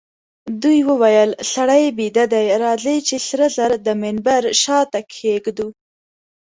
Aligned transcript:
دوی 0.61 0.79
وویل: 0.89 1.29
سړی 1.53 1.83
بیده 1.97 2.23
دئ، 2.33 2.45
راځئ 2.63 2.97
چي 3.07 3.17
سره 3.27 3.45
زر 3.55 3.71
د 3.85 3.87
منبر 4.01 4.43
شاته 4.63 4.99
کښېږدو. 5.11 5.67